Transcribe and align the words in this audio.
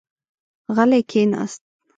غلی 0.75 1.01
کېناست. 1.09 1.61